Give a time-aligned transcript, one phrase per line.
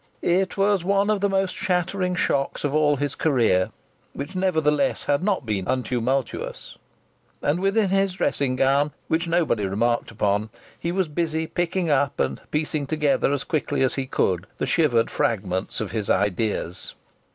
[0.23, 3.69] It was one of the most shattering shocks of all his career,
[4.13, 6.75] which nevertheless had not been untumultuous.
[7.43, 12.41] And within his dressing gown which nobody remarked upon he was busy picking up and
[12.49, 16.95] piecing together, as quickly as he could, the shivered fragments of his ideas.